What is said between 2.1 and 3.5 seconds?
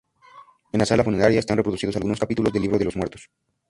capítulos del Libro de los Muertos.